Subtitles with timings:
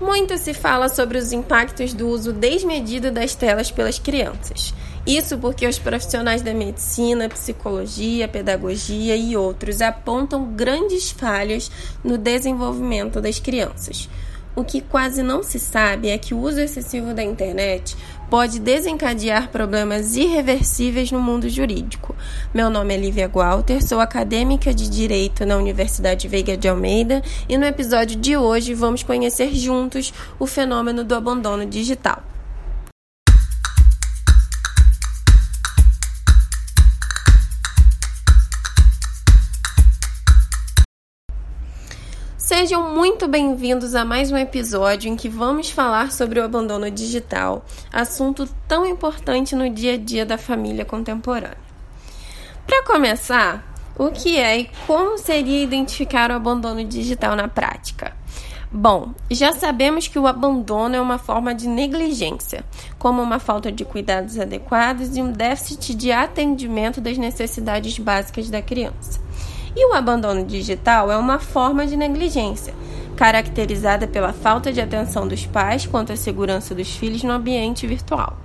[0.00, 4.72] Muito se fala sobre os impactos do uso desmedido das telas pelas crianças.
[5.04, 11.70] Isso porque os profissionais da medicina, psicologia, pedagogia e outros apontam grandes falhas
[12.04, 14.08] no desenvolvimento das crianças.
[14.58, 17.96] O que quase não se sabe é que o uso excessivo da internet
[18.28, 22.12] pode desencadear problemas irreversíveis no mundo jurídico.
[22.52, 27.56] Meu nome é Lívia Walter, sou acadêmica de Direito na Universidade Veiga de Almeida e
[27.56, 32.20] no episódio de hoje vamos conhecer juntos o fenômeno do abandono digital.
[42.58, 47.64] Sejam muito bem-vindos a mais um episódio em que vamos falar sobre o abandono digital,
[47.92, 51.56] assunto tão importante no dia a dia da família contemporânea.
[52.66, 53.64] Para começar,
[53.96, 58.12] o que é e como seria identificar o abandono digital na prática?
[58.72, 62.64] Bom, já sabemos que o abandono é uma forma de negligência,
[62.98, 68.60] como uma falta de cuidados adequados e um déficit de atendimento das necessidades básicas da
[68.60, 69.27] criança.
[69.80, 72.74] E o abandono digital é uma forma de negligência,
[73.14, 78.36] caracterizada pela falta de atenção dos pais quanto à segurança dos filhos no ambiente virtual.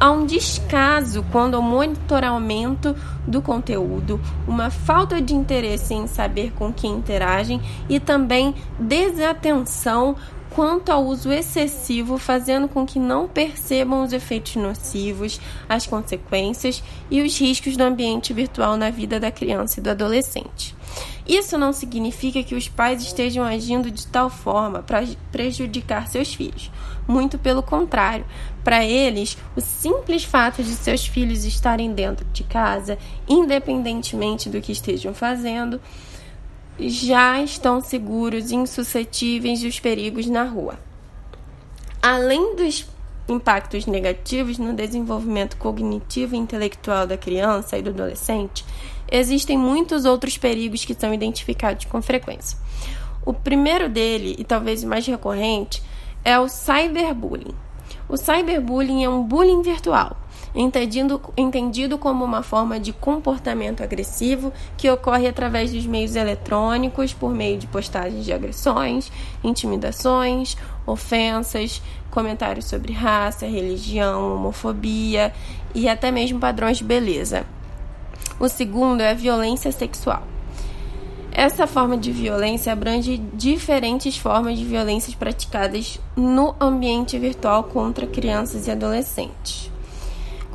[0.00, 6.72] Há um descaso quando ao monitoramento do conteúdo, uma falta de interesse em saber com
[6.72, 10.16] quem interagem e também desatenção
[10.54, 17.20] quanto ao uso excessivo, fazendo com que não percebam os efeitos nocivos, as consequências e
[17.20, 20.74] os riscos do ambiente virtual na vida da criança e do adolescente.
[21.26, 26.70] Isso não significa que os pais estejam agindo de tal forma para prejudicar seus filhos.
[27.08, 28.24] Muito pelo contrário,
[28.62, 34.70] para eles, o simples fato de seus filhos estarem dentro de casa, independentemente do que
[34.70, 35.80] estejam fazendo,
[36.78, 40.78] já estão seguros e insuscetíveis dos perigos na rua.
[42.02, 42.86] Além dos
[43.28, 48.64] impactos negativos no desenvolvimento cognitivo e intelectual da criança e do adolescente,
[49.10, 52.58] existem muitos outros perigos que são identificados com frequência.
[53.24, 55.82] O primeiro dele, e talvez o mais recorrente,
[56.24, 57.54] é o cyberbullying.
[58.08, 60.23] O cyberbullying é um bullying virtual
[60.54, 67.34] entendido, entendido como uma forma de comportamento agressivo que ocorre através dos meios eletrônicos, por
[67.34, 69.10] meio de postagens de agressões,
[69.42, 70.56] intimidações,
[70.86, 75.34] ofensas, comentários sobre raça, religião, homofobia
[75.74, 77.44] e até mesmo padrões de beleza.
[78.38, 80.22] O segundo é a violência sexual.
[81.32, 88.68] Essa forma de violência abrange diferentes formas de violências praticadas no ambiente virtual contra crianças
[88.68, 89.73] e adolescentes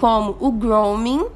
[0.00, 1.26] como o grooming,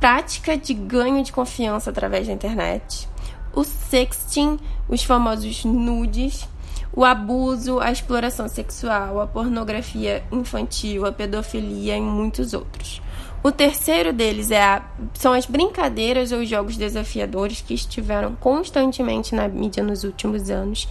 [0.00, 3.08] prática de ganho de confiança através da internet,
[3.54, 4.58] o sexting,
[4.88, 6.48] os famosos nudes,
[6.92, 13.02] o abuso, a exploração sexual, a pornografia infantil, a pedofilia e muitos outros.
[13.42, 19.46] O terceiro deles é a, são as brincadeiras ou jogos desafiadores que estiveram constantemente na
[19.46, 20.88] mídia nos últimos anos.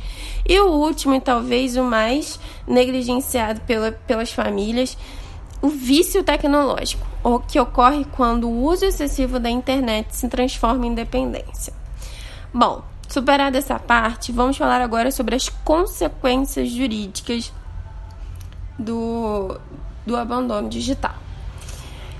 [0.47, 4.95] E o último, e talvez o mais negligenciado pela, pelas famílias,
[5.63, 10.93] o vício tecnológico, o que ocorre quando o uso excessivo da internet se transforma em
[10.93, 11.73] dependência.
[12.53, 17.53] Bom, superada essa parte, vamos falar agora sobre as consequências jurídicas
[18.77, 19.57] do,
[20.05, 21.15] do abandono digital.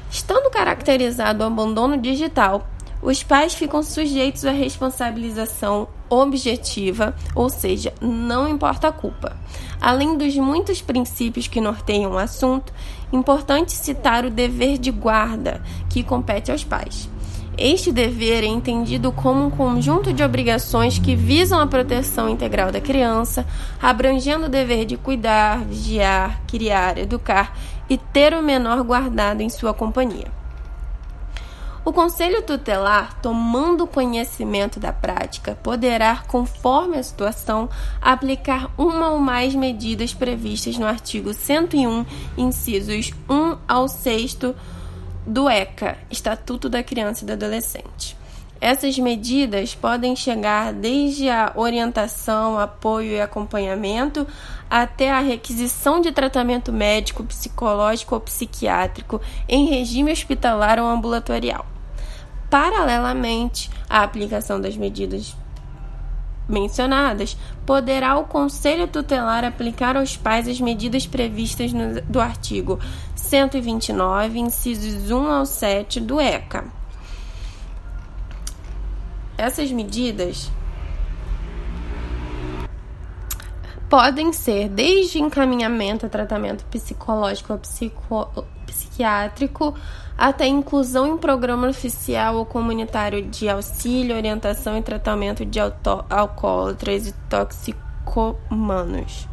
[0.10, 2.66] Estando caracterizado o abandono digital,
[3.02, 5.90] os pais ficam sujeitos à responsabilização
[6.22, 9.36] objetiva, ou seja, não importa a culpa.
[9.82, 12.74] Além dos muitos princípios que norteiam o assunto,
[13.12, 17.10] importante citar o dever de guarda que compete aos pais.
[17.58, 22.82] Este dever é entendido como um conjunto de obrigações que visam a proteção integral da
[22.82, 23.46] criança,
[23.80, 27.56] abrangendo o dever de cuidar, vigiar, criar, educar
[27.88, 30.43] e ter o menor guardado em sua companhia.
[31.86, 37.70] O Conselho Tutelar, tomando conhecimento da prática, poderá, conforme a situação,
[38.02, 42.06] aplicar uma ou mais medidas previstas no artigo 101,
[42.38, 44.38] incisos 1 ao 6
[45.28, 48.16] do ECA, Estatuto da Criança e do Adolescente.
[48.62, 54.26] Essas medidas podem chegar desde a orientação, apoio e acompanhamento
[54.70, 59.20] até a requisição de tratamento médico, psicológico ou psiquiátrico
[59.50, 61.73] em regime hospitalar ou ambulatorial.
[62.54, 65.36] Paralelamente à aplicação das medidas
[66.48, 67.36] mencionadas,
[67.66, 72.80] poderá o Conselho Tutelar aplicar aos pais as medidas previstas no, do artigo
[73.16, 76.66] 129, incisos 1 ao 7 do ECA.
[79.36, 80.52] Essas medidas
[83.90, 89.74] podem ser desde encaminhamento a tratamento psicológico ou psico psiquiátrico
[90.18, 97.14] até inclusão em programa oficial ou comunitário de auxílio, orientação e tratamento de alcoólatras e
[97.30, 99.28] toxicomanos.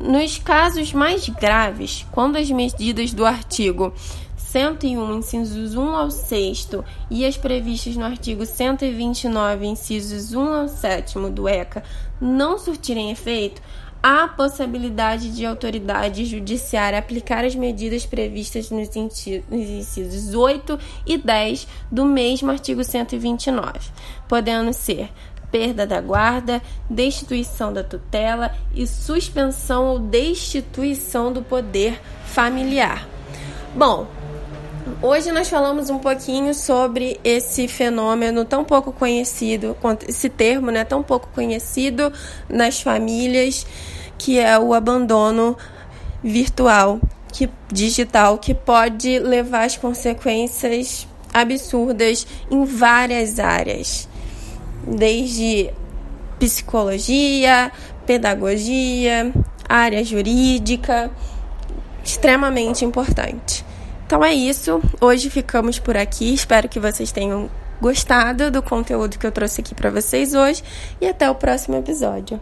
[0.00, 3.92] Nos casos mais graves, quando as medidas do artigo
[4.36, 6.68] 101, incisos 1 ao 6
[7.10, 11.82] e as previstas no artigo 129, incisos 1 ao 7 do ECA
[12.20, 13.62] não surtirem efeito,
[14.02, 22.04] há possibilidade de autoridade judiciária aplicar as medidas previstas nos incisos 8 e 10 do
[22.04, 23.78] mesmo artigo 129,
[24.28, 25.08] podendo ser
[25.52, 33.06] perda da guarda, destituição da tutela e suspensão ou destituição do poder familiar.
[33.74, 34.06] Bom,
[35.00, 39.76] Hoje nós falamos um pouquinho sobre esse fenômeno tão pouco conhecido,
[40.08, 42.12] esse termo, né, tão pouco conhecido
[42.48, 43.64] nas famílias,
[44.18, 45.56] que é o abandono
[46.22, 47.00] virtual,
[47.32, 54.08] que digital, que pode levar às consequências absurdas em várias áreas,
[54.84, 55.70] desde
[56.40, 57.70] psicologia,
[58.04, 59.32] pedagogia,
[59.68, 61.08] área jurídica,
[62.04, 63.61] extremamente importante.
[64.12, 64.78] Então é isso.
[65.00, 66.34] Hoje ficamos por aqui.
[66.34, 67.48] Espero que vocês tenham
[67.80, 70.62] gostado do conteúdo que eu trouxe aqui para vocês hoje
[71.00, 72.38] e até o próximo episódio.